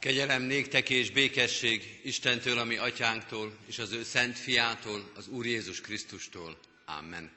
[0.00, 5.80] Kegyelem néktek és békesség Istentől, ami atyánktól, és az ő szent fiától, az Úr Jézus
[5.80, 6.58] Krisztustól.
[6.84, 7.30] Amen.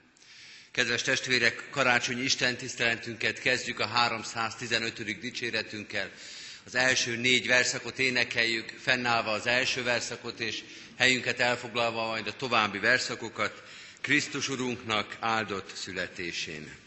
[0.71, 5.19] Kedves testvérek, karácsonyi Isten tiszteletünket kezdjük a 315.
[5.19, 6.11] dicséretünkkel.
[6.66, 10.64] Az első négy verszakot énekeljük, fennállva az első verszakot, és
[10.98, 13.64] helyünket elfoglalva majd a további verszakokat,
[14.02, 16.80] Krisztus Urunknak áldott születésén.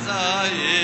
[0.00, 0.77] Isaiah.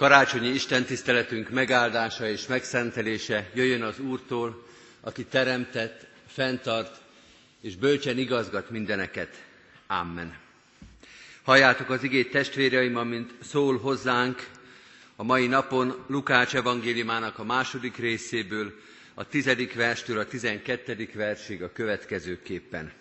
[0.00, 4.66] Karácsonyi istentiszteletünk megáldása és megszentelése jöjjön az Úrtól,
[5.00, 7.00] aki teremtett, fenntart
[7.60, 9.44] és bölcsen igazgat mindeneket.
[9.86, 10.34] Amen.
[11.42, 14.48] Halljátok az igét testvéreim, amint szól hozzánk
[15.16, 18.72] a mai napon Lukács evangéliumának a második részéből,
[19.14, 22.92] a tizedik verstől a tizenkettedik versig a következőképpen.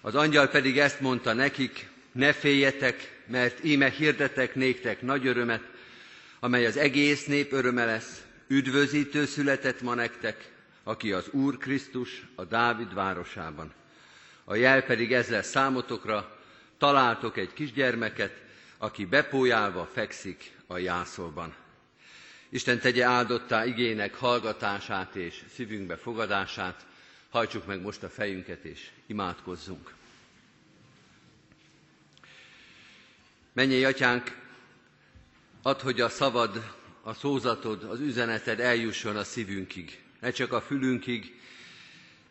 [0.00, 5.62] Az angyal pedig ezt mondta nekik, ne féljetek, mert íme hirdetek néktek nagy örömet,
[6.40, 8.22] amely az egész nép öröme lesz.
[8.48, 10.50] Üdvözítő született ma nektek,
[10.82, 13.72] aki az Úr Krisztus a Dávid városában.
[14.44, 16.38] A jel pedig ezzel számotokra,
[16.78, 18.42] találtok egy kisgyermeket,
[18.78, 21.54] aki bepójálva fekszik a jászolban.
[22.48, 26.86] Isten tegye áldottá igének hallgatását és szívünkbe fogadását,
[27.30, 29.92] hajtsuk meg most a fejünket és imádkozzunk.
[33.54, 34.36] Mennyi atyánk,
[35.62, 36.72] add, hogy a szavad,
[37.02, 41.34] a szózatod, az üzeneted eljusson a szívünkig, ne csak a fülünkig,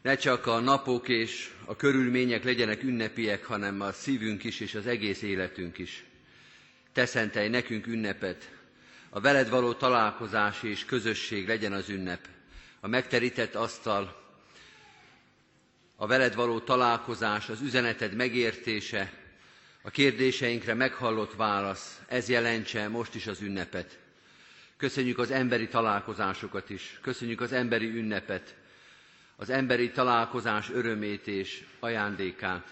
[0.04, 4.88] Ne csak a napok és a körülmények legyenek ünnepiek, hanem a szívünk is és az
[4.88, 6.04] egész életünk is.
[6.94, 8.52] Te szentelj nekünk ünnepet,
[9.10, 12.28] a veled való találkozás és közösség legyen az ünnep.
[12.80, 14.22] A megterített asztal,
[15.96, 19.14] a veled való találkozás, az üzeneted megértése,
[19.86, 24.00] a kérdéseinkre meghallott válasz, ez jelentse most is az ünnepet.
[24.78, 28.56] Köszönjük az emberi találkozásokat is, köszönjük az emberi ünnepet,
[29.36, 32.68] az emberi találkozás örömét és ajándékát.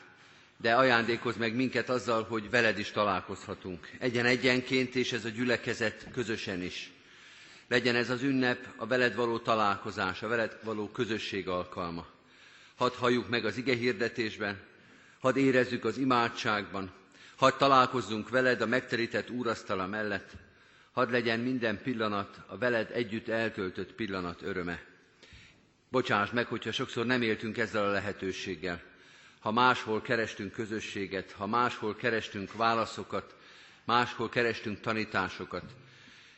[0.58, 3.90] De ajándékoz meg minket azzal, hogy veled is találkozhatunk.
[4.00, 6.92] Egyen-egyenként, és ez a gyülekezet közösen is.
[7.68, 12.06] Legyen ez az ünnep a veled való találkozás, a veled való közösség alkalma.
[12.75, 14.60] Hadd halljuk meg az ige hirdetésben,
[15.19, 16.92] hadd érezzük az imádságban,
[17.42, 20.32] hadd találkozzunk veled a megterített úrasztala mellett,
[20.92, 24.84] hadd legyen minden pillanat a veled együtt eltöltött pillanat öröme.
[25.90, 28.82] Bocsáss meg, hogyha sokszor nem éltünk ezzel a lehetőséggel.
[29.40, 33.36] Ha máshol kerestünk közösséget, ha máshol kerestünk válaszokat,
[33.86, 35.76] máshol kerestünk tanításokat,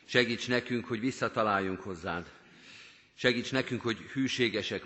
[0.04, 2.30] segíts nekünk, hogy visszataláljunk hozzád.
[3.14, 4.84] Segíts nekünk, hogy hűségesek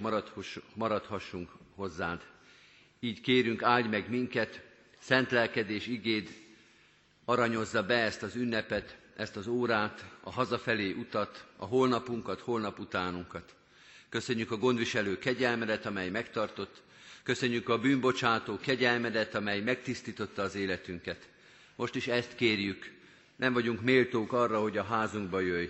[0.74, 2.22] maradhassunk hozzád.
[3.00, 4.66] Így kérünk, áldj meg minket,
[5.08, 6.28] szent lelkedés igéd
[7.24, 13.54] aranyozza be ezt az ünnepet, ezt az órát, a hazafelé utat, a holnapunkat, holnap utánunkat.
[14.08, 16.82] Köszönjük a gondviselő kegyelmedet, amely megtartott,
[17.22, 21.28] köszönjük a bűnbocsátó kegyelmedet, amely megtisztította az életünket.
[21.76, 22.92] Most is ezt kérjük,
[23.36, 25.68] nem vagyunk méltók arra, hogy a házunkba jöjj,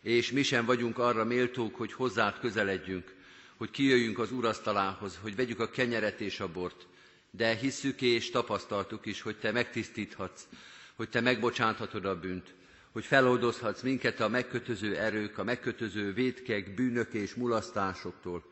[0.00, 3.14] és mi sem vagyunk arra méltók, hogy hozzád közeledjünk,
[3.56, 6.86] hogy kijöjjünk az urasztalához, hogy vegyük a kenyeret és a bort,
[7.34, 10.42] de hisszük és tapasztaltuk is, hogy te megtisztíthatsz,
[10.94, 12.54] hogy te megbocsáthatod a bűnt,
[12.90, 18.44] hogy feloldozhatsz minket a megkötöző erők, a megkötöző vétkek, bűnök és mulasztásoktól.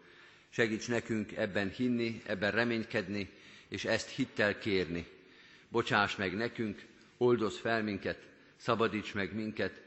[0.51, 3.31] Segíts nekünk ebben hinni, ebben reménykedni,
[3.69, 5.07] és ezt hittel kérni.
[5.69, 6.83] Bocsáss meg nekünk,
[7.17, 8.19] oldoz fel minket,
[8.57, 9.83] szabadíts meg minket,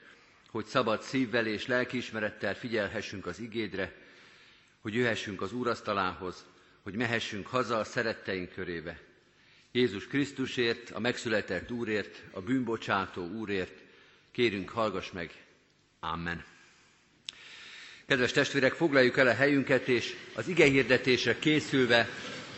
[0.49, 3.95] hogy szabad szívvel és lelkiismerettel figyelhessünk az igédre,
[4.81, 6.45] hogy jöhessünk az úrasztalához,
[6.83, 8.99] hogy mehessünk haza a szeretteink körébe.
[9.71, 13.81] Jézus Krisztusért, a megszületett Úrért, a bűnbocsátó Úrért,
[14.31, 15.31] Kérünk, hallgass meg.
[15.99, 16.43] Amen.
[18.05, 22.09] Kedves testvérek, foglaljuk el a helyünket, és az hirdetésre készülve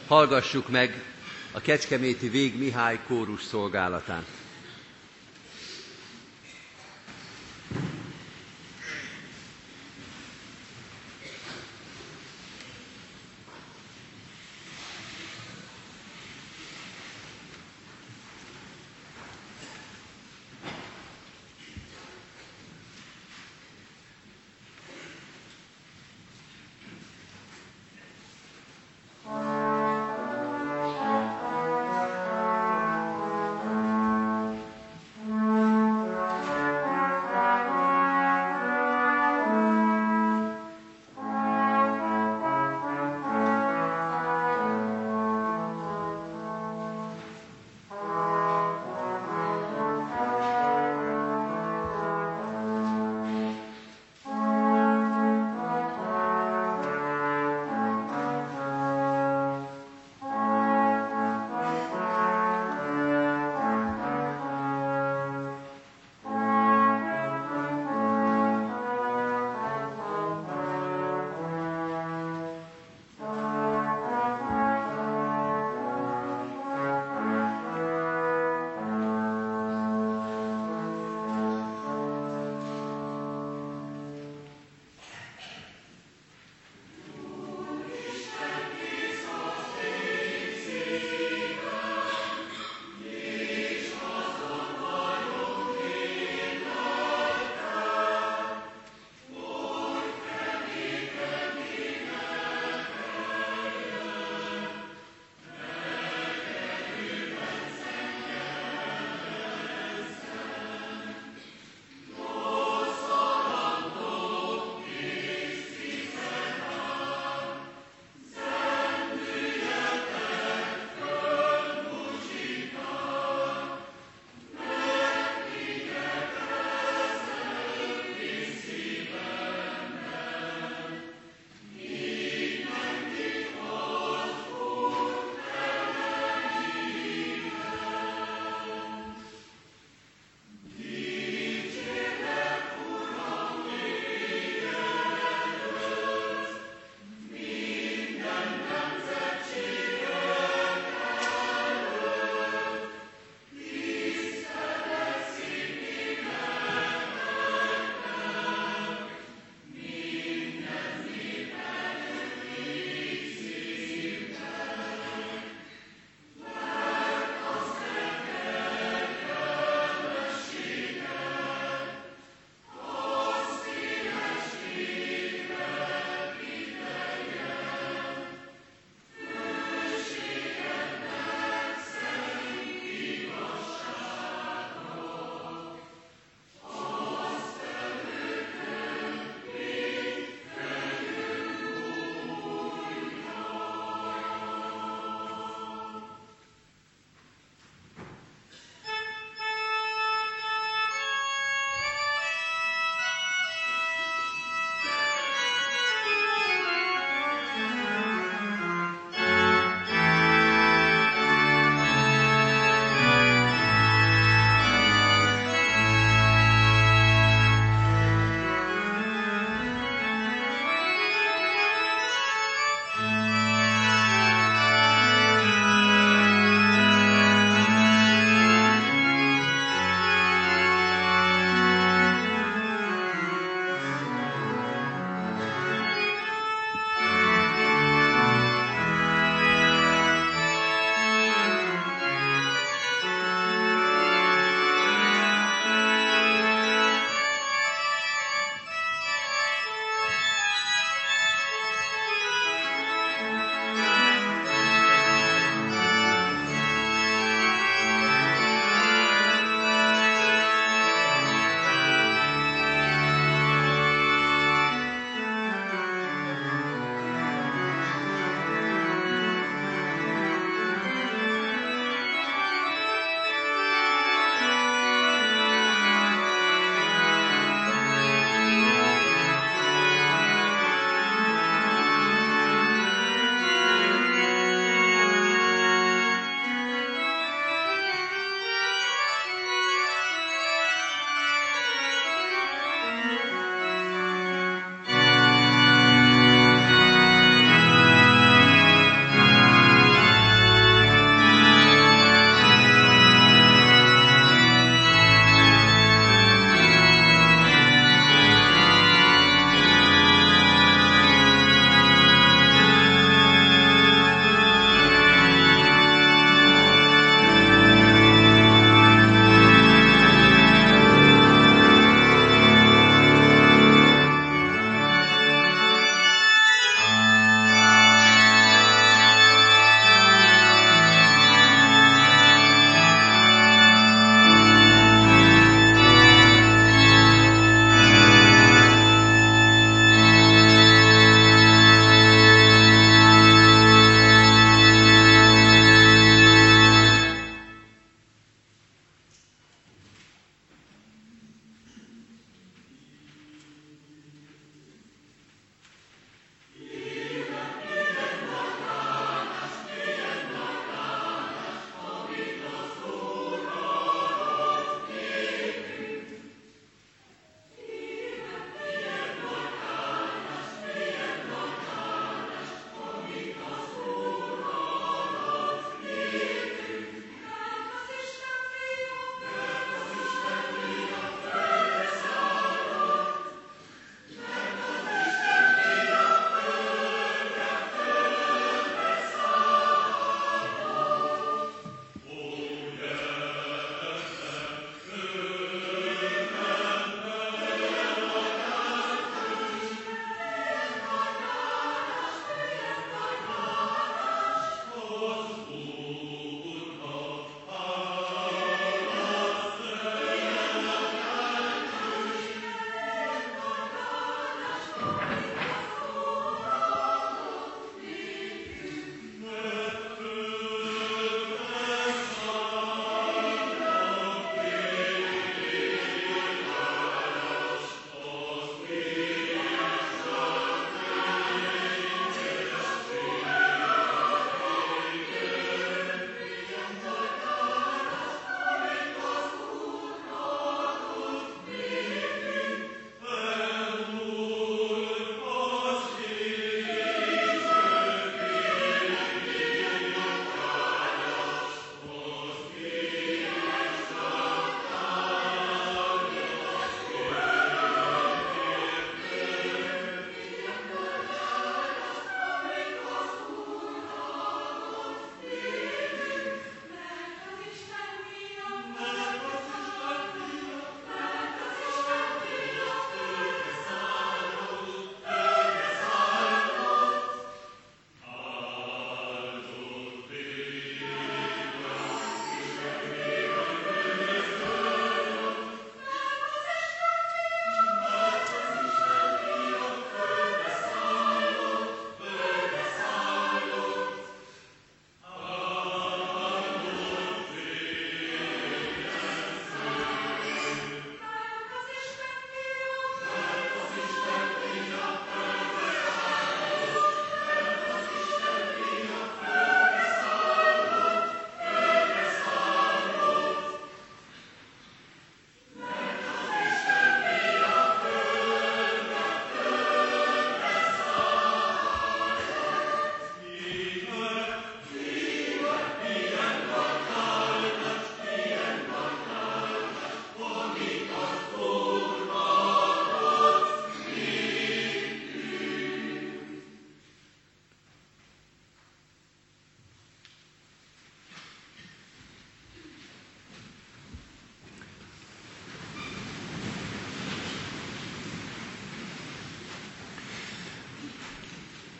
[0.07, 1.04] hallgassuk meg
[1.51, 4.25] a Kecskeméti Vég Mihály kórus szolgálatán.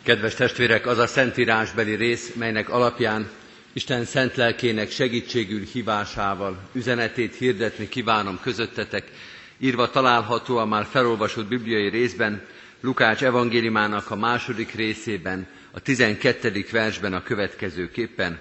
[0.06, 3.28] Kedves testvérek, az a szentírásbeli rész, melynek alapján
[3.72, 9.10] Isten szent lelkének segítségül hívásával üzenetét hirdetni kívánom közöttetek,
[9.58, 12.42] írva található a már felolvasott bibliai részben,
[12.80, 16.66] Lukács evangéliumának a második részében, a 12.
[16.70, 18.38] versben a következőképpen.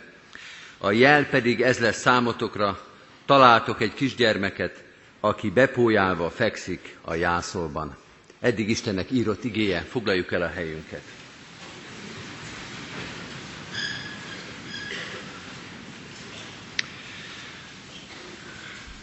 [0.78, 2.80] A jel pedig ez lesz számotokra,
[3.26, 4.84] találtok egy kisgyermeket,
[5.20, 7.98] aki bepójálva fekszik a jászolban.
[8.40, 11.02] Eddig Istennek írott igéje, foglaljuk el a helyünket.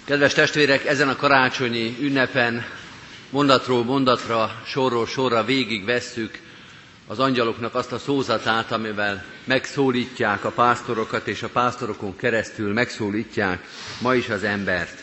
[0.05, 2.65] Kedves testvérek, ezen a karácsonyi ünnepen
[3.31, 6.39] mondatról mondatra, sorról sorra végig vesszük
[7.07, 13.67] az angyaloknak azt a szózatát, amivel megszólítják a pásztorokat, és a pásztorokon keresztül megszólítják
[14.01, 15.03] ma is az embert.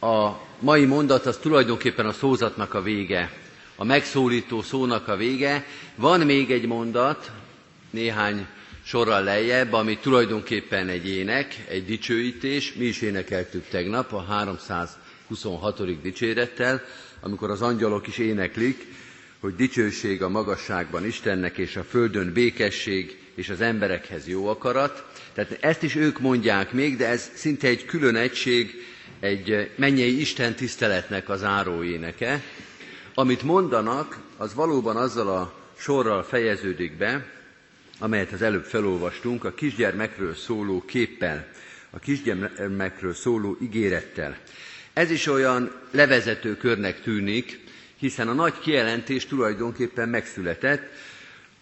[0.00, 3.32] A mai mondat az tulajdonképpen a szózatnak a vége,
[3.76, 5.66] a megszólító szónak a vége.
[5.94, 7.30] Van még egy mondat,
[7.90, 8.46] néhány
[8.88, 12.72] sorral lejjebb, ami tulajdonképpen egy ének, egy dicsőítés.
[12.74, 16.00] Mi is énekeltük tegnap a 326.
[16.02, 16.82] dicsérettel,
[17.20, 18.86] amikor az angyalok is éneklik,
[19.40, 25.04] hogy dicsőség a magasságban Istennek, és a földön békesség, és az emberekhez jó akarat.
[25.32, 28.74] Tehát ezt is ők mondják még, de ez szinte egy külön egység,
[29.20, 32.42] egy mennyei Isten tiszteletnek az áróéneke.
[33.14, 37.36] Amit mondanak, az valóban azzal a sorral fejeződik be,
[37.98, 41.46] amelyet az előbb felolvastunk, a kisgyermekről szóló képpel,
[41.90, 44.36] a kisgyermekről szóló ígérettel.
[44.92, 47.60] Ez is olyan levezető körnek tűnik,
[47.96, 50.82] hiszen a nagy kijelentés tulajdonképpen megszületett,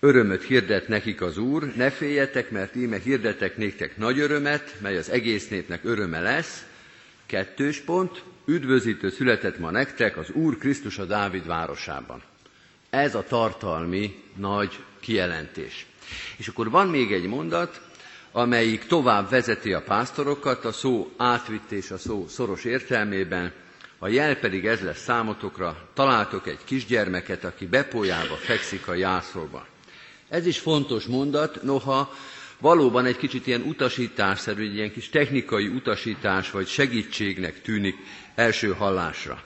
[0.00, 5.10] örömöt hirdet nekik az Úr, ne féljetek, mert íme hirdetek néktek nagy örömet, mely az
[5.10, 6.64] egész népnek öröme lesz.
[7.26, 12.22] Kettős pont, üdvözítő született ma nektek az Úr Krisztus a Dávid városában.
[12.90, 15.86] Ez a tartalmi nagy kijelentés.
[16.36, 17.80] És akkor van még egy mondat,
[18.32, 23.52] amelyik tovább vezeti a pásztorokat, a szó átvitt és a szó szoros értelmében,
[23.98, 29.66] a jel pedig ez lesz számotokra, találtok egy kisgyermeket, aki bepójába fekszik a jászolba.
[30.28, 32.14] Ez is fontos mondat, noha
[32.60, 37.96] valóban egy kicsit ilyen utasításszerű, egy ilyen kis technikai utasítás vagy segítségnek tűnik
[38.34, 39.42] első hallásra.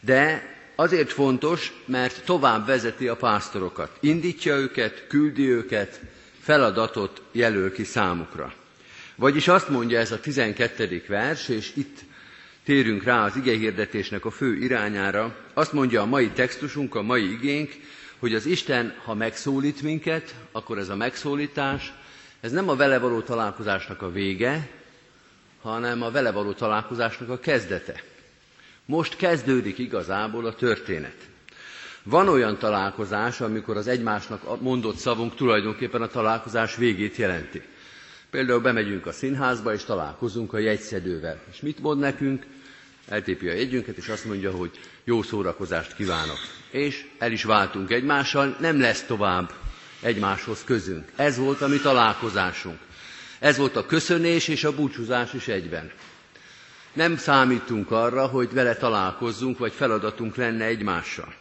[0.00, 6.00] De azért fontos, mert tovább vezeti a pásztorokat, indítja őket, küldi őket,
[6.40, 8.52] feladatot jelöl ki számukra.
[9.14, 11.04] Vagyis azt mondja ez a 12.
[11.08, 11.98] vers, és itt
[12.64, 17.72] térünk rá az igehirdetésnek a fő irányára, azt mondja a mai textusunk, a mai igénk,
[18.18, 21.92] hogy az Isten, ha megszólít minket, akkor ez a megszólítás,
[22.40, 24.68] ez nem a vele való találkozásnak a vége,
[25.62, 28.02] hanem a vele való találkozásnak a kezdete.
[28.86, 31.16] Most kezdődik igazából a történet.
[32.02, 37.62] Van olyan találkozás, amikor az egymásnak mondott szavunk tulajdonképpen a találkozás végét jelenti.
[38.30, 41.40] Például bemegyünk a színházba, és találkozunk a jegyszedővel.
[41.52, 42.46] És mit mond nekünk?
[43.08, 44.70] Eltépi a jegyünket, és azt mondja, hogy
[45.04, 46.38] jó szórakozást kívánok.
[46.70, 49.52] És el is váltunk egymással, nem lesz tovább
[50.02, 51.12] egymáshoz közünk.
[51.16, 52.78] Ez volt a mi találkozásunk.
[53.38, 55.90] Ez volt a köszönés és a búcsúzás is egyben.
[56.96, 61.34] Nem számítunk arra, hogy vele találkozzunk, vagy feladatunk lenne egymással.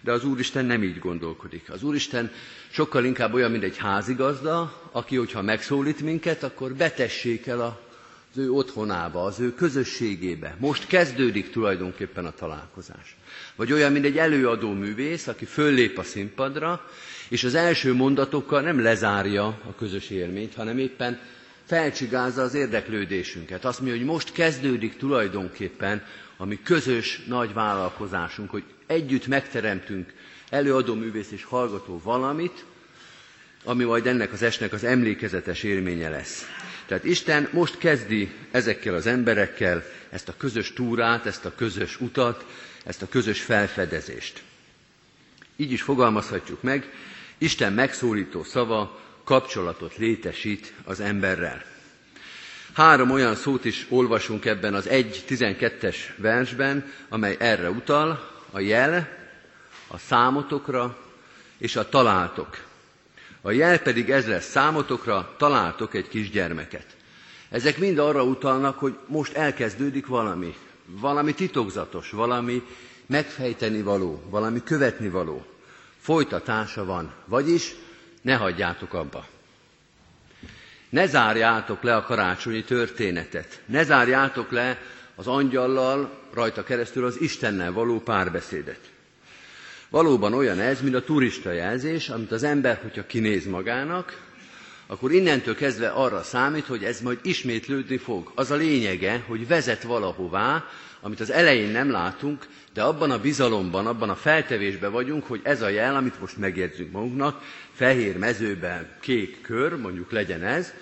[0.00, 1.70] De az Úristen nem így gondolkodik.
[1.70, 2.30] Az Úristen
[2.70, 8.50] sokkal inkább olyan, mint egy házigazda, aki, hogyha megszólít minket, akkor betessék el az ő
[8.50, 10.56] otthonába, az ő közösségébe.
[10.58, 13.16] Most kezdődik tulajdonképpen a találkozás.
[13.54, 16.90] Vagy olyan, mint egy előadó művész, aki föllép a színpadra,
[17.28, 21.18] és az első mondatokkal nem lezárja a közös élményt, hanem éppen
[21.66, 23.64] felcsigázza az érdeklődésünket.
[23.64, 26.02] Azt mondja, hogy most kezdődik tulajdonképpen
[26.36, 30.12] a mi közös nagy vállalkozásunk, hogy együtt megteremtünk
[30.50, 32.64] előadó művész és hallgató valamit,
[33.64, 36.46] ami majd ennek az esnek az emlékezetes élménye lesz.
[36.86, 42.44] Tehát Isten most kezdi ezekkel az emberekkel ezt a közös túrát, ezt a közös utat,
[42.84, 44.42] ezt a közös felfedezést.
[45.56, 46.90] Így is fogalmazhatjuk meg,
[47.38, 51.62] Isten megszólító szava kapcsolatot létesít az emberrel.
[52.72, 59.08] Három olyan szót is olvasunk ebben az 1.12-es versben, amely erre utal, a jel,
[59.88, 60.98] a számotokra
[61.58, 62.64] és a találtok.
[63.40, 66.86] A jel pedig ez lesz számotokra, találtok egy kisgyermeket.
[67.48, 70.54] Ezek mind arra utalnak, hogy most elkezdődik valami,
[70.86, 72.62] valami titokzatos, valami
[73.06, 75.46] megfejteni való, valami követni való.
[76.00, 77.74] Folytatása van, vagyis
[78.26, 79.26] ne hagyjátok abba.
[80.88, 83.60] Ne zárjátok le a karácsonyi történetet.
[83.66, 84.78] Ne zárjátok le
[85.14, 88.80] az angyallal, rajta keresztül az Istennel való párbeszédet.
[89.88, 94.22] Valóban olyan ez, mint a turista jelzés, amit az ember, hogyha kinéz magának,
[94.86, 98.32] akkor innentől kezdve arra számít, hogy ez majd ismétlődni fog.
[98.34, 100.64] Az a lényege, hogy vezet valahová,
[101.06, 105.62] amit az elején nem látunk, de abban a bizalomban, abban a feltevésben vagyunk, hogy ez
[105.62, 107.42] a jel, amit most megérzünk magunknak,
[107.72, 110.72] fehér mezőben kék kör, mondjuk legyen ez,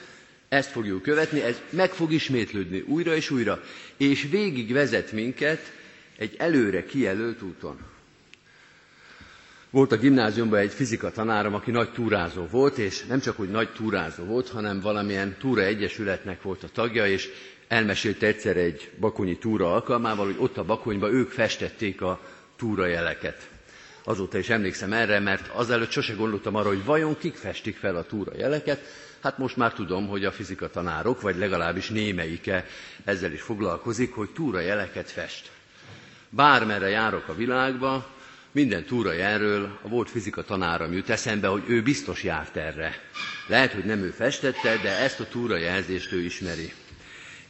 [0.49, 3.63] ezt fogjuk követni, ez meg fog ismétlődni újra és újra,
[3.97, 5.73] és végig vezet minket
[6.19, 7.77] egy előre kijelölt úton.
[9.71, 13.69] Volt a gimnáziumban egy fizika tanárom, aki nagy túrázó volt, és nem csak, hogy nagy
[13.73, 17.29] túrázó volt, hanem valamilyen túra egyesületnek volt a tagja, és
[17.69, 22.21] elmesélte egyszer egy bakonyi túra alkalmával, hogy ott a bakonyba ők festették a
[22.57, 23.49] túrajeleket.
[24.05, 28.05] Azóta is emlékszem erre, mert azelőtt sose gondoltam arra, hogy vajon kik festik fel a
[28.05, 28.81] túrajeleket.
[29.23, 32.67] Hát most már tudom, hogy a fizika tanárok, vagy legalábbis némelyike
[33.05, 35.51] ezzel is foglalkozik, hogy túrajeleket fest.
[36.29, 38.07] Bármerre járok a világba,
[38.53, 42.95] minden túrajelről a volt fizika tanára jut eszembe, hogy ő biztos járt erre.
[43.47, 46.73] Lehet, hogy nem ő festette, de ezt a túrajelzést ő ismeri.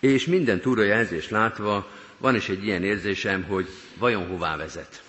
[0.05, 5.03] És minden túrajelzést látva van is egy ilyen érzésem, hogy vajon hová vezet.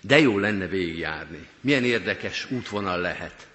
[0.00, 1.46] De jó lenne végigjárni.
[1.60, 3.46] Milyen érdekes útvonal lehet.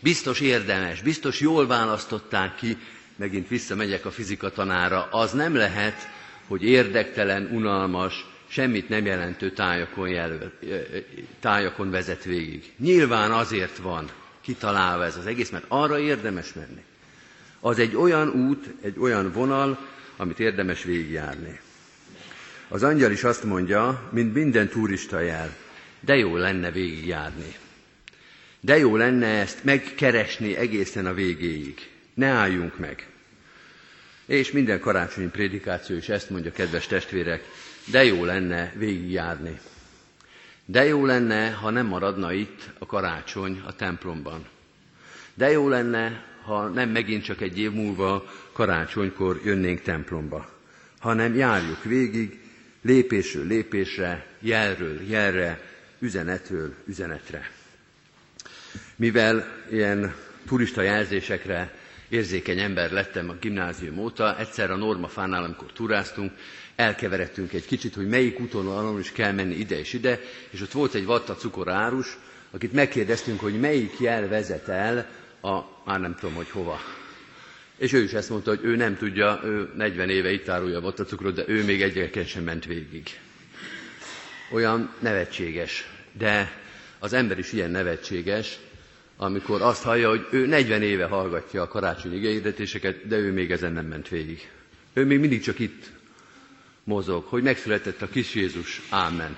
[0.00, 2.76] Biztos érdemes, biztos jól választották ki,
[3.16, 6.08] megint visszamegyek a fizika tanára, az nem lehet,
[6.48, 10.52] hogy érdektelen, unalmas, semmit nem jelentő tájakon, jelöl,
[11.40, 12.72] tájakon vezet végig.
[12.78, 14.08] Nyilván azért van
[14.40, 16.84] kitalálva ez az egész, mert arra érdemes menni.
[17.64, 21.60] Az egy olyan út, egy olyan vonal, amit érdemes végigjárni.
[22.68, 25.56] Az angyal is azt mondja, mint minden turista jel,
[26.00, 27.54] de jó lenne végigjárni.
[28.60, 31.90] De jó lenne ezt megkeresni egészen a végéig.
[32.14, 33.06] Ne álljunk meg.
[34.26, 37.44] És minden karácsonyi prédikáció is ezt mondja, kedves testvérek,
[37.90, 39.60] de jó lenne végigjárni.
[40.64, 44.46] De jó lenne, ha nem maradna itt a karácsony a templomban.
[45.34, 50.48] De jó lenne, ha nem megint csak egy év múlva karácsonykor jönnénk templomba,
[50.98, 52.38] hanem járjuk végig,
[52.82, 55.60] lépésről lépésre, jelről jelre,
[55.98, 57.50] üzenetről üzenetre.
[58.96, 60.14] Mivel ilyen
[60.46, 61.74] turista jelzésekre
[62.08, 66.32] érzékeny ember lettem a gimnázium óta, egyszer a Normafánál, amikor turáztunk,
[66.76, 70.94] elkeveredtünk egy kicsit, hogy melyik úton is kell menni ide és ide, és ott volt
[70.94, 72.18] egy vatta cukorárus,
[72.50, 75.06] akit megkérdeztünk, hogy melyik jel vezet el
[75.44, 76.80] a, már nem tudom, hogy hova.
[77.76, 80.80] És ő is ezt mondta, hogy ő nem tudja, ő 40 éve itt árulja a
[80.80, 83.20] vattacukrot, de ő még egyébként sem ment végig.
[84.52, 86.62] Olyan nevetséges, de
[86.98, 88.58] az ember is ilyen nevetséges,
[89.16, 93.72] amikor azt hallja, hogy ő 40 éve hallgatja a karácsonyi igényedetéseket, de ő még ezen
[93.72, 94.50] nem ment végig.
[94.92, 95.90] Ő még mindig csak itt
[96.84, 99.36] mozog, hogy megszületett a kis Jézus, ámen.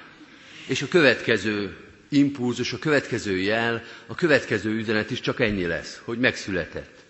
[0.66, 1.76] És a következő
[2.08, 7.04] impulzus, a következő jel, a következő üzenet is csak ennyi lesz, hogy megszületett.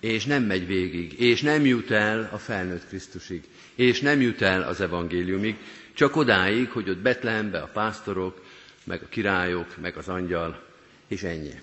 [0.00, 3.42] És nem megy végig, és nem jut el a felnőtt Krisztusig,
[3.74, 5.56] és nem jut el az evangéliumig,
[5.94, 8.44] csak odáig, hogy ott Betlehembe a pásztorok,
[8.84, 10.62] meg a királyok, meg az angyal,
[11.08, 11.60] és ennyi.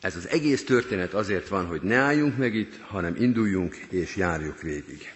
[0.00, 4.62] Ez az egész történet azért van, hogy ne álljunk meg itt, hanem induljunk és járjuk
[4.62, 5.12] végig.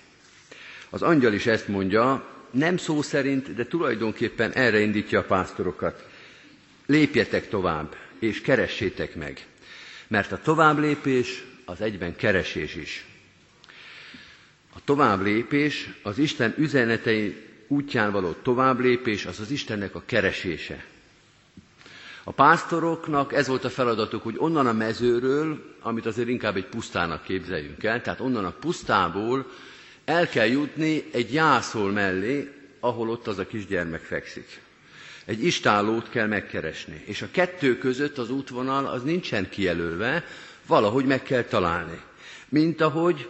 [0.91, 6.09] Az angyal is ezt mondja, nem szó szerint, de tulajdonképpen erre indítja a pásztorokat.
[6.87, 9.47] Lépjetek tovább, és keressétek meg.
[10.09, 13.05] Mert a tovább lépés az egyben keresés is.
[14.75, 17.37] A tovább lépés, az Isten üzenetei
[17.69, 20.85] útján való tovább lépés, az az Istennek a keresése.
[22.25, 27.23] A pásztoroknak ez volt a feladatuk, hogy onnan a mezőről, amit azért inkább egy pusztának
[27.25, 29.47] képzeljünk el, tehát onnan a pusztából
[30.05, 34.61] el kell jutni egy jászol mellé, ahol ott az a kisgyermek fekszik.
[35.25, 40.25] Egy istálót kell megkeresni, és a kettő között az útvonal az nincsen kijelölve,
[40.67, 42.01] valahogy meg kell találni.
[42.49, 43.29] Mint ahogy,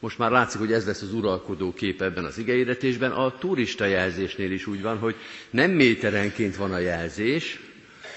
[0.00, 4.50] most már látszik, hogy ez lesz az uralkodó kép ebben az igeiretésben, a turista jelzésnél
[4.52, 5.14] is úgy van, hogy
[5.50, 7.60] nem méterenként van a jelzés,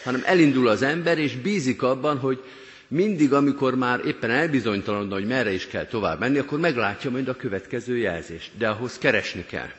[0.03, 2.43] hanem elindul az ember, és bízik abban, hogy
[2.87, 7.35] mindig, amikor már éppen elbizonytalan, hogy merre is kell tovább menni, akkor meglátja majd a
[7.35, 8.51] következő jelzést.
[8.57, 9.69] De ahhoz keresni kell.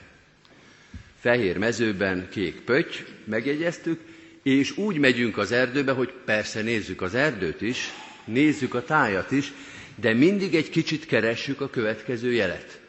[1.20, 4.00] Fehér mezőben kék pötty, megjegyeztük,
[4.42, 7.92] és úgy megyünk az erdőbe, hogy persze nézzük az erdőt is,
[8.24, 9.52] nézzük a tájat is,
[10.00, 12.80] de mindig egy kicsit keressük a következő jelet.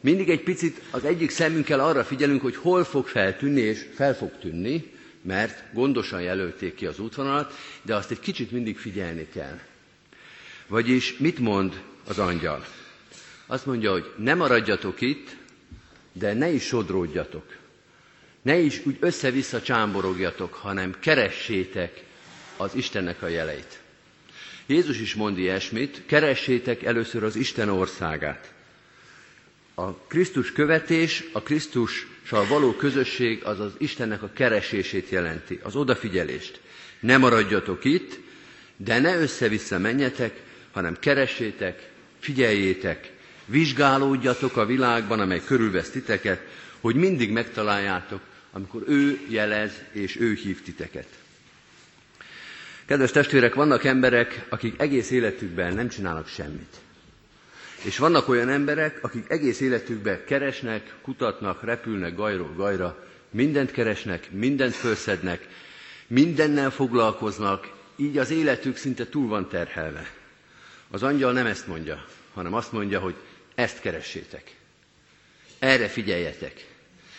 [0.00, 4.30] Mindig egy picit az egyik szemünkkel arra figyelünk, hogy hol fog feltűnni, és fel fog
[4.40, 4.84] tűnni,
[5.22, 9.58] mert gondosan jelölték ki az útvonalat, de azt egy kicsit mindig figyelni kell.
[10.66, 12.64] Vagyis mit mond az angyal?
[13.46, 15.36] Azt mondja, hogy ne maradjatok itt,
[16.12, 17.56] de ne is sodródjatok.
[18.42, 22.04] Ne is úgy össze-vissza csámborogjatok, hanem keressétek
[22.56, 23.80] az Istennek a jeleit.
[24.66, 28.49] Jézus is mond ilyesmit, keressétek először az Isten országát.
[29.80, 36.60] A Krisztus követés, a Krisztussal való közösség az az Istennek a keresését jelenti, az odafigyelést.
[37.00, 38.18] Ne maradjatok itt,
[38.76, 43.12] de ne össze-vissza menjetek, hanem keressétek, figyeljétek,
[43.44, 46.40] vizsgálódjatok a világban, amely körülvesz titeket,
[46.80, 48.20] hogy mindig megtaláljátok,
[48.52, 51.08] amikor ő jelez és ő hív titeket.
[52.84, 56.76] Kedves testvérek, vannak emberek, akik egész életükben nem csinálnak semmit.
[57.82, 64.74] És vannak olyan emberek, akik egész életükben keresnek, kutatnak, repülnek gajról gajra, mindent keresnek, mindent
[64.74, 65.48] felszednek,
[66.06, 70.10] mindennel foglalkoznak, így az életük szinte túl van terhelve.
[70.90, 73.14] Az angyal nem ezt mondja, hanem azt mondja, hogy
[73.54, 74.54] ezt keressétek.
[75.58, 76.66] Erre figyeljetek.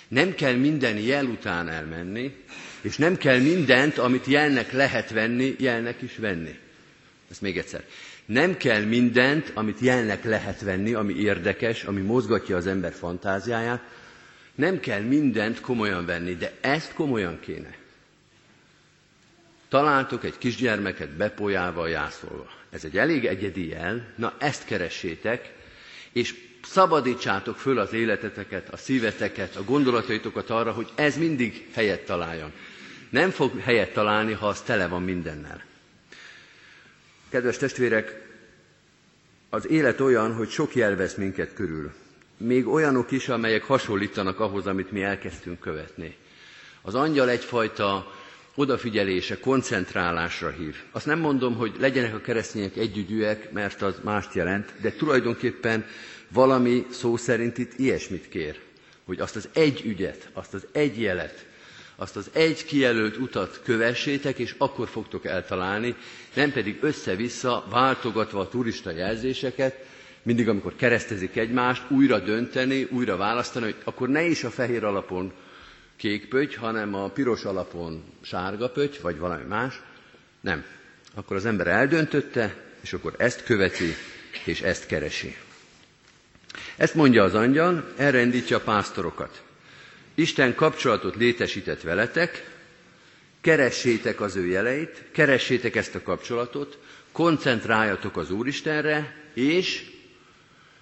[0.07, 2.35] Nem kell minden jel után elmenni,
[2.81, 6.59] és nem kell mindent, amit jelnek lehet venni, jelnek is venni.
[7.29, 7.83] Ezt még egyszer.
[8.25, 13.81] Nem kell mindent, amit jelnek lehet venni, ami érdekes, ami mozgatja az ember fantáziáját,
[14.55, 17.75] nem kell mindent komolyan venni, de ezt komolyan kéne.
[19.69, 22.49] Találtok egy kisgyermeket bepolyálva, jászolva.
[22.69, 25.53] Ez egy elég egyedi jel, na ezt keressétek,
[26.11, 32.51] és szabadítsátok föl az életeteket, a szíveteket, a gondolataitokat arra, hogy ez mindig helyet találjon.
[33.09, 35.63] Nem fog helyet találni, ha az tele van mindennel.
[37.31, 38.21] Kedves testvérek,
[39.49, 41.91] az élet olyan, hogy sok jel vesz minket körül.
[42.37, 46.15] Még olyanok is, amelyek hasonlítanak ahhoz, amit mi elkezdtünk követni.
[46.81, 48.11] Az angyal egyfajta
[48.55, 50.75] odafigyelése, koncentrálásra hív.
[50.91, 55.85] Azt nem mondom, hogy legyenek a keresztények együgyűek, mert az mást jelent, de tulajdonképpen
[56.27, 58.59] valami szó szerint itt ilyesmit kér,
[59.05, 61.45] hogy azt az egy ügyet, azt az egy jelet,
[62.01, 65.95] azt az egy kijelölt utat kövessétek, és akkor fogtok eltalálni,
[66.33, 69.85] nem pedig össze-vissza váltogatva a turista jelzéseket,
[70.23, 75.31] mindig amikor keresztezik egymást, újra dönteni, újra választani, hogy akkor ne is a fehér alapon
[75.95, 79.81] kék pöty, hanem a piros alapon sárga pöty, vagy valami más.
[80.41, 80.63] Nem.
[81.15, 83.93] Akkor az ember eldöntötte, és akkor ezt követi,
[84.45, 85.35] és ezt keresi.
[86.77, 89.41] Ezt mondja az angyal, erre indítja a pásztorokat.
[90.21, 92.49] Isten kapcsolatot létesített veletek,
[93.41, 96.77] keressétek az ő jeleit, keressétek ezt a kapcsolatot,
[97.11, 99.91] koncentráljatok az Úristenre, és,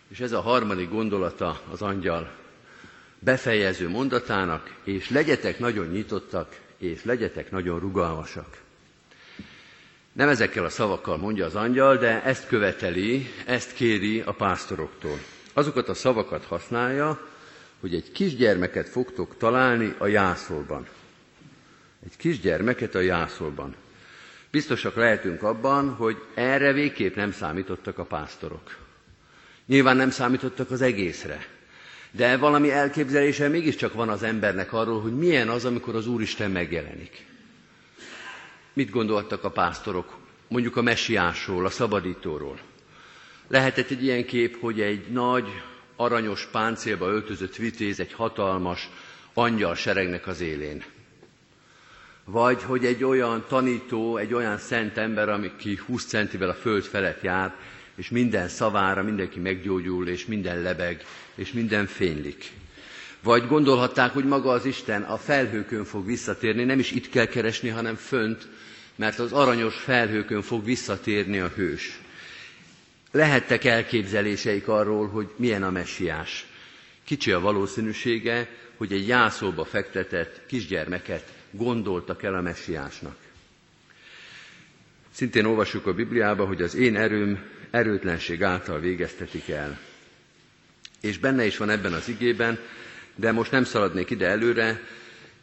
[0.08, 2.32] és ez a harmadik gondolata az angyal
[3.20, 8.58] befejező mondatának, és legyetek nagyon nyitottak, és legyetek nagyon rugalmasak.
[10.12, 15.20] Nem ezekkel a szavakkal mondja az angyal, de ezt követeli, ezt kéri a pásztoroktól.
[15.54, 17.29] Azokat a szavakat használja,
[17.80, 20.88] hogy egy kisgyermeket fogtok találni a jászolban.
[22.06, 23.76] Egy kisgyermeket a jászolban.
[24.52, 28.78] Biztosak lehetünk abban, hogy erre végképp nem számítottak a pásztorok.
[29.66, 31.46] Nyilván nem számítottak az egészre.
[32.12, 37.26] De valami elképzelése mégiscsak van az embernek arról, hogy milyen az, amikor az Úristen megjelenik.
[38.74, 42.60] Mit gondoltak a pásztorok, mondjuk a messiásról, a szabadítóról?
[43.48, 45.48] Lehetett egy ilyen kép, hogy egy nagy,
[46.00, 48.90] aranyos páncélba öltözött vitéz egy hatalmas
[49.34, 50.84] angyal seregnek az élén.
[52.26, 57.22] Vagy hogy egy olyan tanító, egy olyan szent ember, aki 20 centivel a föld felett
[57.22, 57.56] jár,
[57.96, 62.52] és minden szavára mindenki meggyógyul, és minden lebeg, és minden fénylik.
[63.24, 67.70] Vagy gondolhatták, hogy maga az Isten a felhőkön fog visszatérni, nem is itt kell keresni,
[67.70, 68.48] hanem fönt,
[68.96, 71.99] mert az aranyos felhőkön fog visszatérni a hős.
[73.12, 76.46] Lehettek elképzeléseik arról, hogy milyen a messiás.
[77.04, 83.16] Kicsi a valószínűsége, hogy egy jászóba fektetett kisgyermeket gondoltak el a messiásnak.
[85.12, 89.80] Szintén olvassuk a Bibliába, hogy az én erőm erőtlenség által végeztetik el.
[91.02, 92.60] És benne is van ebben az igében,
[93.16, 94.82] de most nem szaladnék ide előre,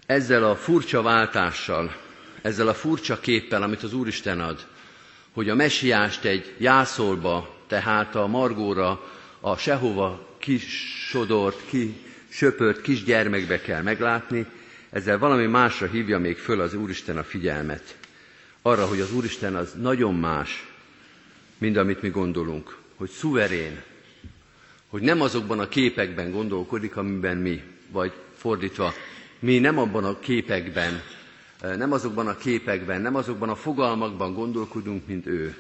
[0.06, 1.96] ezzel a furcsa váltással,
[2.42, 4.66] ezzel a furcsa képpel, amit az Úristen ad,
[5.32, 9.04] hogy a messiást egy jászolba, tehát a margóra,
[9.40, 11.60] a sehova kisodort,
[12.28, 14.46] kisöpört kisgyermekbe kell meglátni,
[14.90, 17.96] ezzel valami másra hívja még föl az Úristen a figyelmet.
[18.62, 20.66] Arra, hogy az Úristen az nagyon más,
[21.58, 22.76] mint amit mi gondolunk.
[22.96, 23.82] Hogy szuverén,
[24.88, 28.92] hogy nem azokban a képekben gondolkodik, amiben mi, vagy fordítva,
[29.38, 31.02] mi nem abban a képekben,
[31.60, 35.56] eh, nem azokban a képekben, nem azokban a fogalmakban gondolkodunk, mint ő.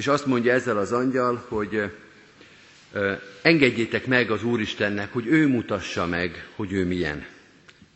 [0.00, 1.82] És azt mondja ezzel az angyal, hogy
[3.42, 7.26] engedjétek meg az Úristennek, hogy ő mutassa meg, hogy ő milyen.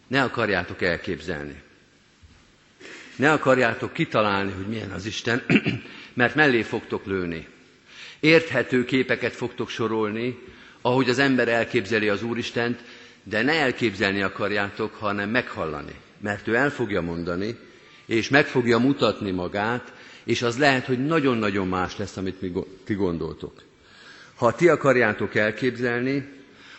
[0.06, 1.62] Ne akarjátok elképzelni.
[3.16, 5.42] Ne akarjátok kitalálni, hogy milyen az Isten,
[6.20, 7.46] mert mellé fogtok lőni.
[8.20, 10.38] Érthető képeket fogtok sorolni,
[10.80, 12.80] ahogy az ember elképzeli az Úristent,
[13.22, 15.94] de ne elképzelni akarjátok, hanem meghallani.
[16.20, 17.58] Mert ő el fogja mondani,
[18.06, 19.92] és meg fogja mutatni magát,
[20.24, 22.52] és az lehet, hogy nagyon-nagyon más lesz, amit mi,
[22.84, 23.62] ti gondoltok.
[24.34, 26.28] Ha ti akarjátok elképzelni,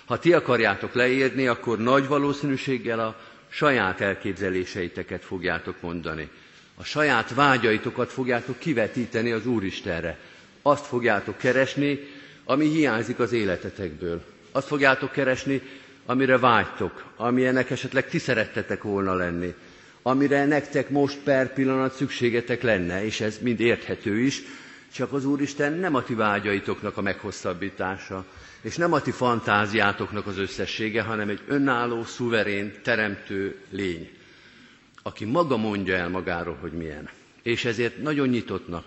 [0.05, 6.29] ha ti akarjátok leírni, akkor nagy valószínűséggel a saját elképzeléseiteket fogjátok mondani.
[6.75, 10.17] A saját vágyaitokat fogjátok kivetíteni az Úristenre.
[10.61, 11.99] Azt fogjátok keresni,
[12.43, 14.23] ami hiányzik az életetekből.
[14.51, 15.61] Azt fogjátok keresni,
[16.05, 19.53] amire vágytok, amilyenek esetleg ti szerettetek volna lenni,
[20.07, 24.41] amire nektek most per pillanat szükségetek lenne, és ez mind érthető is,
[24.93, 28.25] csak az Úristen nem a ti vágyaitoknak a meghosszabbítása,
[28.61, 34.09] és nem a ti fantáziátoknak az összessége, hanem egy önálló, szuverén, teremtő lény,
[35.03, 37.09] aki maga mondja el magáról, hogy milyen.
[37.43, 38.85] És ezért nagyon nyitottnak,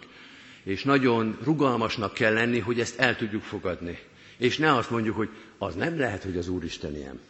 [0.62, 3.98] és nagyon rugalmasnak kell lenni, hogy ezt el tudjuk fogadni.
[4.36, 5.28] És ne azt mondjuk, hogy
[5.58, 7.20] az nem lehet, hogy az Úristen ilyen.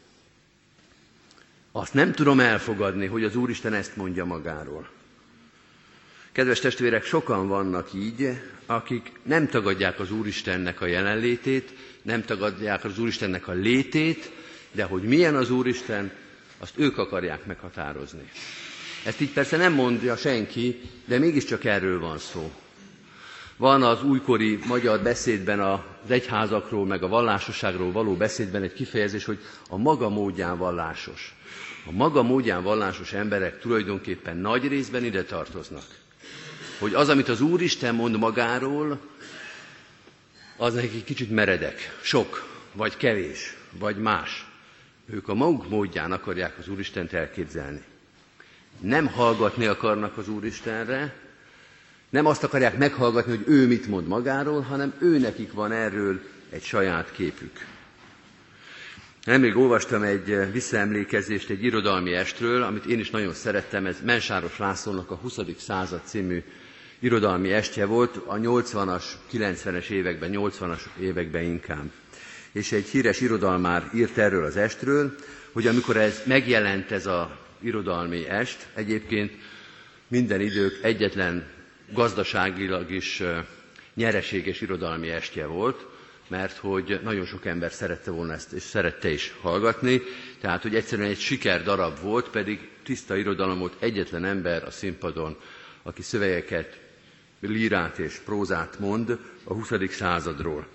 [1.73, 4.89] Azt nem tudom elfogadni, hogy az Úristen ezt mondja magáról.
[6.33, 12.99] Kedves testvérek, sokan vannak így, akik nem tagadják az Úristennek a jelenlétét, nem tagadják az
[12.99, 14.31] Úristennek a létét,
[14.73, 16.11] de hogy milyen az Úristen,
[16.59, 18.31] azt ők akarják meghatározni.
[19.05, 22.53] Ezt így persze nem mondja senki, de mégiscsak erről van szó.
[23.59, 29.39] Van az újkori magyar beszédben az egyházakról, meg a vallásosságról való beszédben egy kifejezés, hogy
[29.69, 31.37] a maga módján vallásos.
[31.87, 35.85] A maga módján vallásos emberek tulajdonképpen nagy részben ide tartoznak.
[36.79, 39.01] Hogy az, amit az Úristen mond magáról,
[40.57, 44.47] az neki kicsit meredek, sok, vagy kevés, vagy más.
[45.07, 47.83] Ők a maguk módján akarják az Úristent elképzelni.
[48.81, 51.15] Nem hallgatni akarnak az Úristenre,
[52.11, 56.63] nem azt akarják meghallgatni, hogy ő mit mond magáról, hanem ő nekik van erről egy
[56.63, 57.67] saját képük.
[59.25, 65.11] Nemrég olvastam egy visszaemlékezést egy irodalmi estről, amit én is nagyon szerettem, ez Mensáros Lászlónak
[65.11, 65.39] a 20.
[65.59, 66.43] század című
[66.99, 71.91] irodalmi estje volt, a 80-as, 90-es években, 80-as években inkább.
[72.53, 75.15] És egy híres irodalmár írt erről az estről,
[75.53, 79.33] hogy amikor ez megjelent ez a irodalmi est, egyébként
[80.09, 81.47] minden idők egyetlen
[81.93, 83.23] gazdaságilag is
[83.95, 85.87] nyereséges irodalmi estje volt,
[86.29, 90.01] mert hogy nagyon sok ember szerette volna ezt, és szerette is hallgatni,
[90.41, 95.37] tehát hogy egyszerűen egy siker darab volt, pedig tiszta irodalom volt egyetlen ember a színpadon,
[95.83, 96.79] aki szövegeket,
[97.41, 99.73] lírát és prózát mond a 20.
[99.91, 100.67] századról.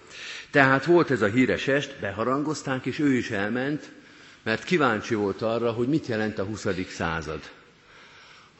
[0.51, 3.91] Tehát volt ez a híres est, beharangozták, és ő is elment,
[4.43, 6.67] mert kíváncsi volt arra, hogy mit jelent a 20.
[6.89, 7.39] század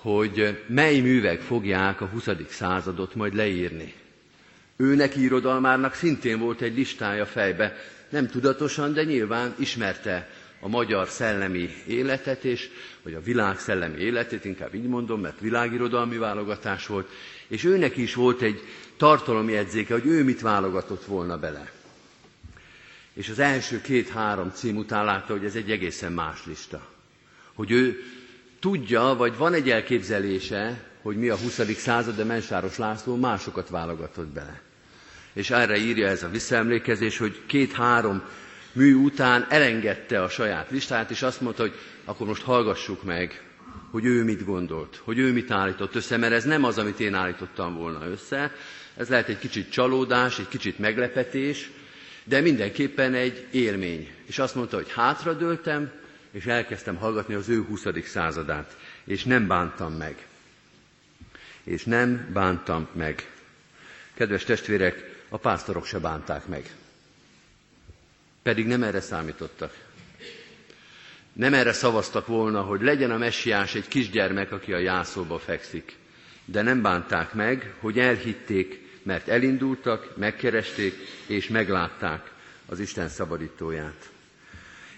[0.04, 2.28] hogy mely művek fogják a 20.
[2.50, 3.94] századot majd leírni.
[4.76, 7.76] Őnek irodalmárnak szintén volt egy listája fejbe,
[8.10, 10.30] nem tudatosan, de nyilván ismerte
[10.60, 12.70] a magyar szellemi életet, és,
[13.02, 17.10] vagy a világ szellemi életét, inkább így mondom, mert világirodalmi válogatás volt,
[17.48, 18.62] és őnek is volt egy
[18.98, 21.72] tartalomjegyzéke, hogy ő mit válogatott volna bele.
[23.14, 26.88] És az első két-három cím után látta, hogy ez egy egészen más lista.
[27.54, 28.04] Hogy ő
[28.64, 31.60] tudja, vagy van egy elképzelése, hogy mi a 20.
[31.78, 34.62] század, de Mensáros László másokat válogatott bele.
[35.34, 38.24] És erre írja ez a visszaemlékezés, hogy két-három
[38.72, 41.74] mű után elengedte a saját listáját, és azt mondta, hogy
[42.06, 43.42] akkor most hallgassuk meg,
[43.92, 47.14] hogy ő mit gondolt, hogy ő mit állított össze, mert ez nem az, amit én
[47.14, 48.52] állítottam volna össze.
[48.98, 51.70] Ez lehet egy kicsit csalódás, egy kicsit meglepetés,
[52.24, 54.10] de mindenképpen egy élmény.
[54.26, 55.92] És azt mondta, hogy hátradőltem,
[56.34, 57.86] és elkezdtem hallgatni az ő 20.
[58.06, 60.28] századát, és nem bántam meg.
[61.64, 63.32] És nem bántam meg.
[64.14, 66.76] Kedves testvérek, a pásztorok se bánták meg.
[68.42, 69.78] Pedig nem erre számítottak.
[71.34, 75.98] Nem erre szavaztak volna, hogy legyen a messiás egy kisgyermek, aki a jászóba fekszik.
[76.46, 80.94] De nem bánták meg, hogy elhitték, mert elindultak, megkeresték
[81.28, 82.32] és meglátták
[82.66, 84.13] az Isten szabadítóját.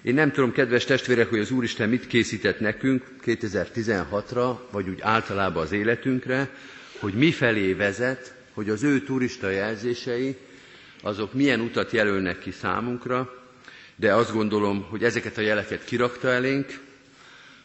[0.06, 5.64] Én nem tudom, kedves testvérek, hogy az Úristen mit készített nekünk 2016-ra, vagy úgy általában
[5.64, 6.50] az életünkre,
[7.00, 10.38] hogy mi felé vezet, hogy az ő turista jelzései,
[11.02, 13.44] azok milyen utat jelölnek ki számunkra,
[13.96, 16.80] de azt gondolom, hogy ezeket a jeleket kirakta elénk,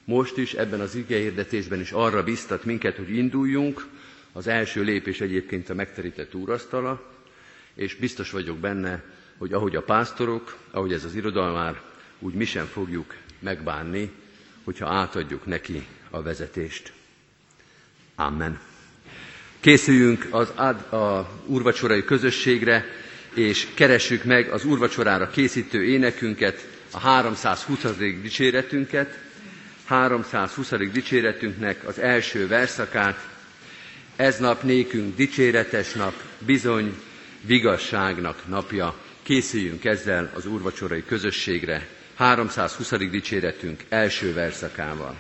[0.05, 3.87] most is ebben az igehirdetésben is arra biztat minket, hogy induljunk,
[4.33, 7.13] az első lépés egyébként a megterített úrasztala,
[7.75, 9.03] és biztos vagyok benne,
[9.39, 11.90] hogy ahogy a pásztorok, ahogy ez az irodalmár
[12.21, 14.11] úgy mi sem fogjuk megbánni
[14.65, 16.93] hogyha átadjuk neki a vezetést.
[18.15, 18.61] Amen.
[19.61, 22.85] Készüljünk az ad, a úrvacsorai közösségre,
[23.35, 27.85] és keressük meg az úrvacsorára készítő énekünket, a 320.
[28.23, 29.19] dicséretünket,
[29.85, 30.71] 320.
[30.93, 33.29] dicséretünknek az első verszakát,
[34.17, 36.95] ez nap nékünk dicséretes nap, bizony
[37.41, 38.95] vigasságnak napja.
[39.23, 41.87] Készüljünk ezzel az úrvacsorai közösségre,
[42.21, 42.91] 320.
[43.11, 45.17] dicséretünk első verszakával.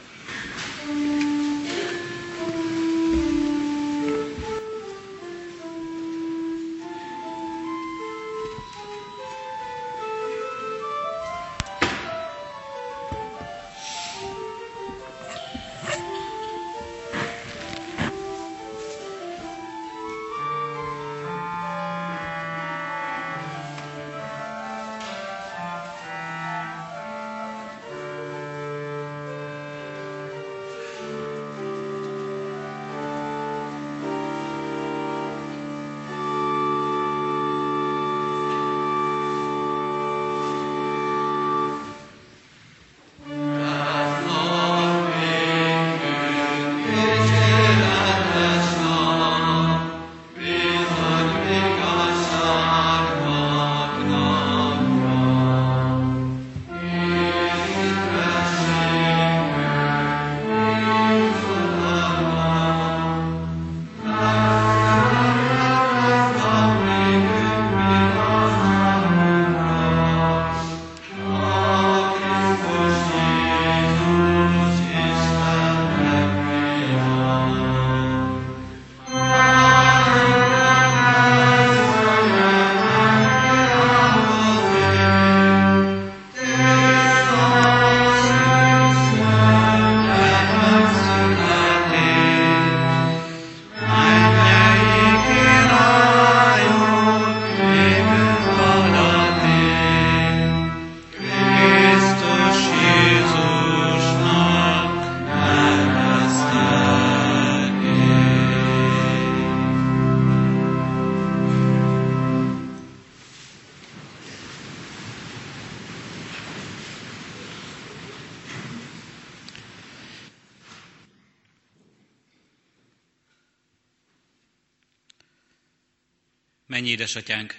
[127.11, 127.55] Édesatyánk,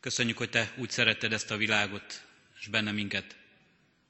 [0.00, 2.24] köszönjük, hogy Te úgy szeretted ezt a világot,
[2.60, 3.36] és benne minket,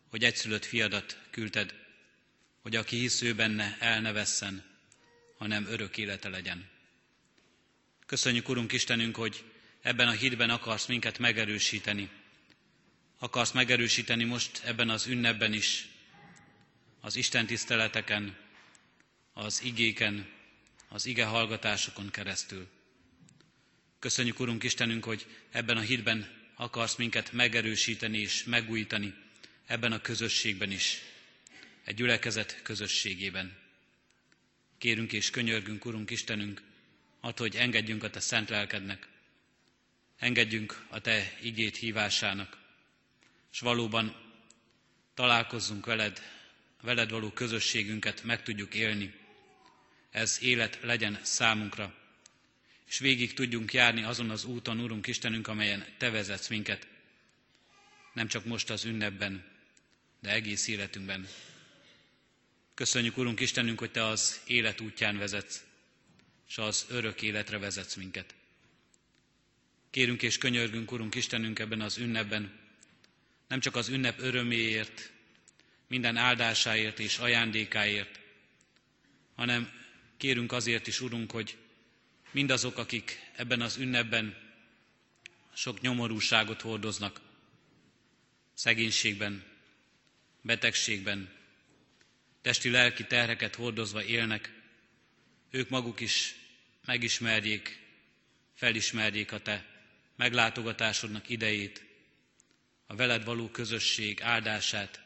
[0.08, 1.74] hogy egyszülött fiadat küldted,
[2.62, 4.64] hogy aki hisz ő benne, el ne vesszen,
[5.38, 6.68] hanem örök élete legyen.
[8.06, 9.44] Köszönjük, Urunk Istenünk, hogy
[9.82, 12.10] ebben a hitben akarsz minket megerősíteni.
[13.18, 15.88] Akarsz megerősíteni most ebben az ünnepben is,
[17.00, 18.36] az Isten tiszteleteken,
[19.32, 20.28] az igéken,
[20.88, 22.68] az ige hallgatásokon keresztül.
[24.04, 29.14] Köszönjük, Urunk Istenünk, hogy ebben a hitben akarsz minket megerősíteni és megújítani,
[29.66, 30.98] ebben a közösségben is,
[31.84, 33.56] egy gyülekezet közösségében.
[34.78, 36.62] Kérünk és könyörgünk, Urunk Istenünk,
[37.20, 39.08] attól, hogy engedjünk a Te szent lelkednek,
[40.18, 42.58] engedjünk a Te igét hívásának,
[43.52, 44.16] és valóban
[45.14, 46.22] találkozzunk veled,
[46.82, 49.14] veled való közösségünket meg tudjuk élni.
[50.10, 52.03] Ez élet legyen számunkra,
[52.94, 56.86] és végig tudjunk járni azon az úton, Urunk Istenünk, amelyen Te vezetsz minket.
[58.12, 59.44] Nem csak most az ünnepben,
[60.20, 61.28] de egész életünkben.
[62.74, 65.64] Köszönjük, Urunk Istenünk, hogy Te az élet útján vezetsz,
[66.48, 68.34] és az örök életre vezetsz minket.
[69.90, 72.58] Kérünk és könyörgünk, Urunk Istenünk, ebben az ünnepben,
[73.48, 75.12] nem csak az ünnep öröméért,
[75.88, 78.20] minden áldásáért és ajándékáért,
[79.34, 79.72] hanem
[80.16, 81.56] kérünk azért is, Urunk, hogy
[82.34, 84.36] mindazok, akik ebben az ünnepben
[85.54, 87.20] sok nyomorúságot hordoznak,
[88.54, 89.44] szegénységben,
[90.40, 91.32] betegségben,
[92.42, 94.52] testi-lelki terheket hordozva élnek,
[95.50, 96.34] ők maguk is
[96.84, 97.78] megismerjék,
[98.54, 99.66] felismerjék a Te
[100.16, 101.84] meglátogatásodnak idejét,
[102.86, 105.02] a veled való közösség áldását,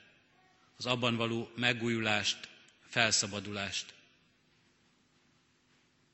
[0.76, 2.49] az abban való megújulást,
[2.89, 3.95] felszabadulást.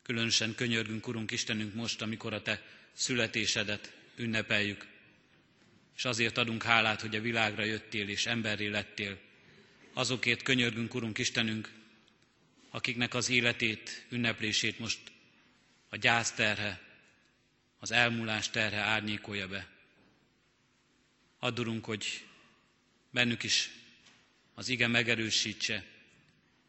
[0.04, 4.86] Különösen könyörgünk, Urunk Istenünk, most, amikor a Te születésedet ünnepeljük,
[5.96, 9.18] és azért adunk hálát, hogy a világra jöttél és emberré lettél.
[9.92, 11.72] Azokért könyörgünk, Urunk Istenünk,
[12.70, 14.98] akiknek az életét, ünneplését most
[15.88, 16.80] a gyász terhe,
[17.78, 19.68] az elmúlás terhe árnyékolja be.
[21.38, 22.24] Add, hogy
[23.10, 23.70] bennük is
[24.54, 25.84] az ige megerősítse,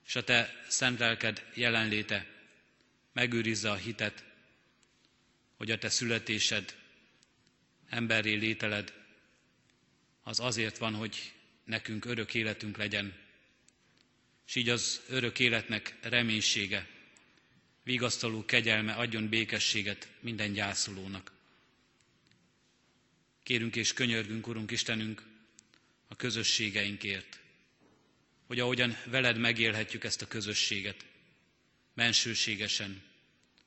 [0.06, 2.35] és a te szent lelked jelenléte
[3.16, 4.24] megőrizze a hitet,
[5.58, 6.76] hogy a te születésed,
[7.90, 8.94] emberré lételed,
[10.24, 13.18] az azért van, hogy nekünk örök életünk legyen,
[14.48, 16.88] és így az örök életnek reménysége,
[17.84, 21.32] vigasztaló kegyelme adjon békességet minden gyászolónak.
[23.44, 25.24] Kérünk és könyörgünk, Urunk Istenünk,
[26.08, 27.40] a közösségeinkért,
[28.46, 31.06] hogy ahogyan veled megélhetjük ezt a közösséget,
[31.96, 33.02] mensőségesen,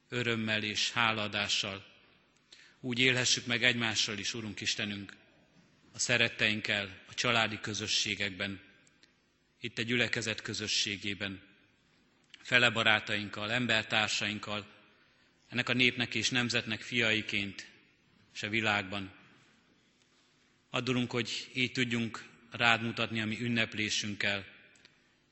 [0.09, 1.87] örömmel és hálaadással,
[2.81, 5.17] úgy élhessük meg egymással is, Urunk Istenünk,
[5.93, 8.61] a szeretteinkkel, a családi közösségekben,
[9.61, 11.43] itt egy gyülekezet közösségében,
[12.43, 14.67] fele barátainkkal, embertársainkkal,
[15.49, 17.71] ennek a népnek és nemzetnek fiaiként
[18.35, 19.13] és a világban.
[20.71, 24.47] Addulunk, hogy így tudjunk rád mutatni a mi ünneplésünkkel,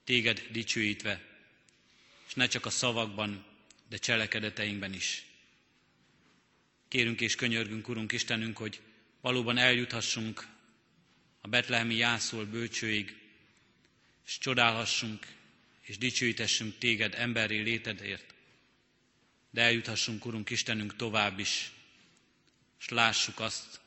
[0.05, 1.36] téged dicsőítve,
[2.37, 3.45] ne csak a szavakban,
[3.89, 5.27] de cselekedeteinkben is.
[6.89, 8.81] Kérünk és könyörgünk, Urunk Istenünk, hogy
[9.21, 10.47] valóban eljuthassunk
[11.41, 13.17] a betlehemi jászol bölcsőig,
[14.27, 15.27] és csodálhassunk
[15.81, 18.35] és dicsőítessünk téged emberi létedért,
[19.51, 21.73] de eljuthassunk, Urunk Istenünk, tovább is,
[22.81, 23.81] és lássuk azt,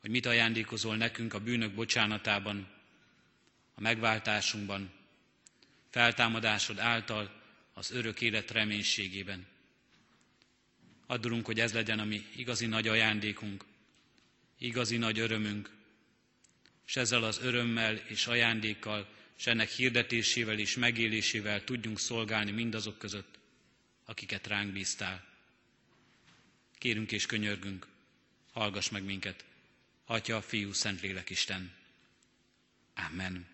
[0.00, 2.68] hogy mit ajándékozol nekünk a bűnök bocsánatában,
[3.74, 4.92] a megváltásunkban,
[5.90, 7.42] feltámadásod által
[7.74, 9.46] az örök élet reménységében.
[11.06, 13.64] Addulunk, hogy ez legyen a mi igazi nagy ajándékunk,
[14.58, 15.70] igazi nagy örömünk,
[16.86, 19.08] és ezzel az örömmel és ajándékkal,
[19.38, 23.38] és ennek hirdetésével és megélésével tudjunk szolgálni mindazok között,
[24.04, 25.24] akiket ránk bíztál.
[26.78, 27.86] Kérünk és könyörgünk,
[28.52, 29.44] hallgass meg minket,
[30.06, 31.72] Atya, Fiú, Szentlélek Isten.
[32.94, 33.53] Amen.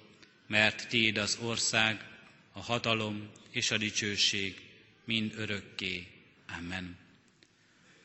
[0.51, 2.05] mert Tiéd az ország,
[2.51, 4.61] a hatalom és a dicsőség
[5.05, 6.07] mind örökké.
[6.57, 6.97] Amen.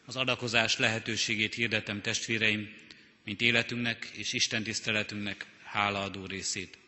[0.04, 2.74] Az adakozás lehetőségét hirdetem testvéreim,
[3.24, 6.78] mint életünknek és Isten tiszteletünknek hálaadó részét.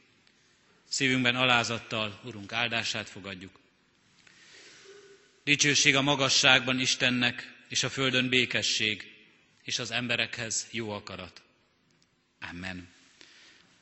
[0.88, 3.60] Szívünkben alázattal Urunk áldását fogadjuk.
[5.44, 9.12] Dicsőség a magasságban Istennek, és a földön békesség,
[9.62, 11.42] és az emberekhez jó akarat.
[12.40, 12.96] Amen.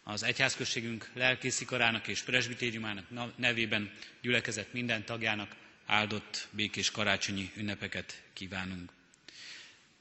[0.08, 3.90] Az egyházközségünk lelkészikarának és presbitériumának nevében
[4.22, 5.54] gyülekezet minden tagjának
[5.86, 8.90] áldott békés karácsonyi ünnepeket kívánunk.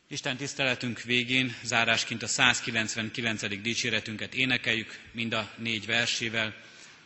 [0.08, 3.62] Isten tiszteletünk végén zárásként a 199.
[3.62, 6.56] dicséretünket énekeljük mind a négy versével.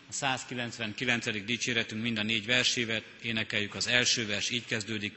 [0.09, 1.43] A 199.
[1.45, 3.75] dicséretünk mind a négy versével énekeljük.
[3.75, 5.13] Az első vers így kezdődik.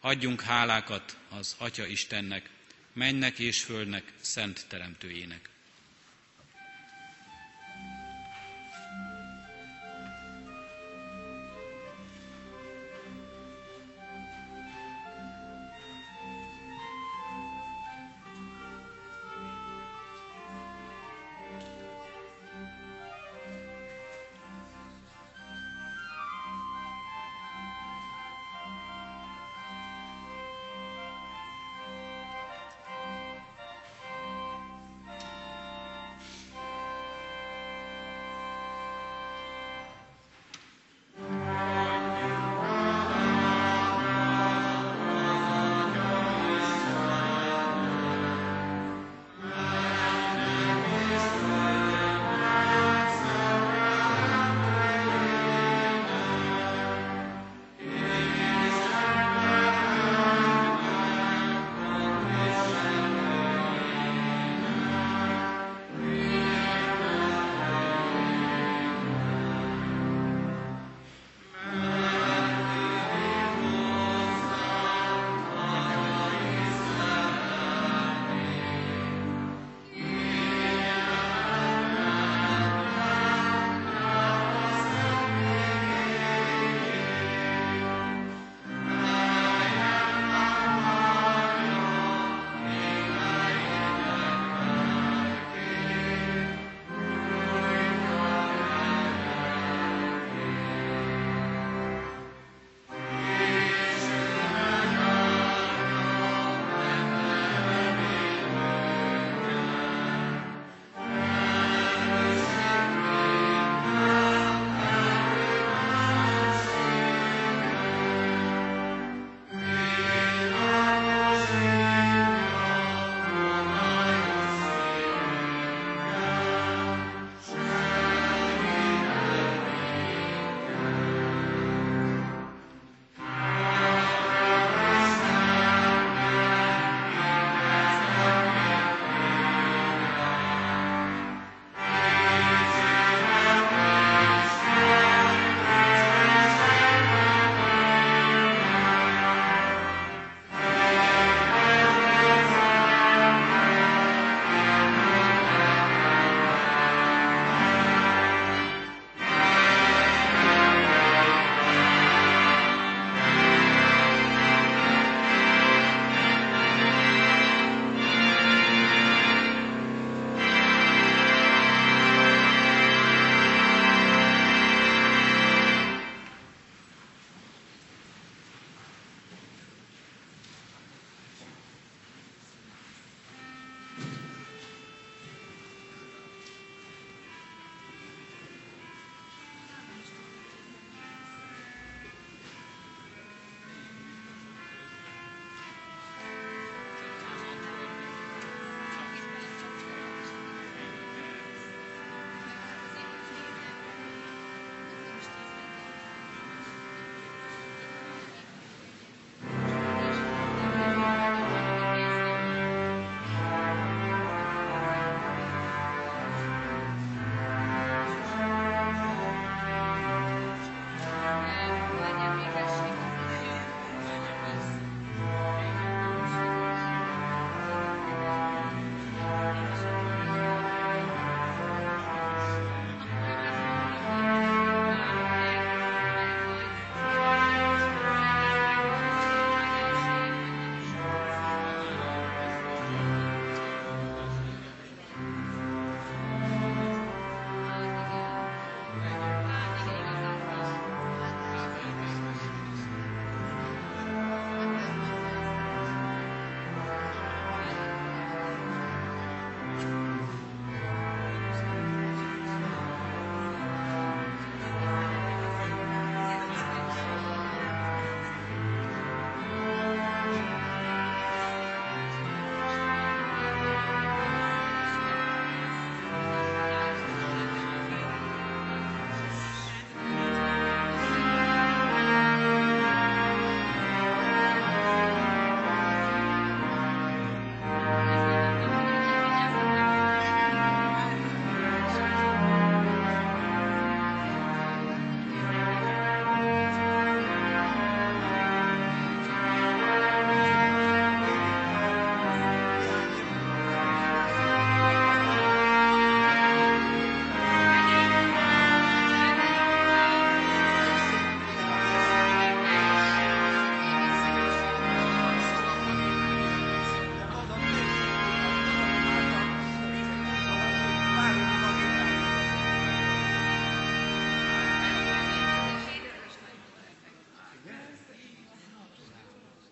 [0.00, 2.50] Adjunk hálákat az Atya Istennek,
[2.92, 5.48] mennek és földnek, szent teremtőjének.